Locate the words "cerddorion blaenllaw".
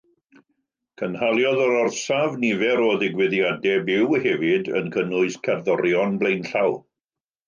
5.49-6.75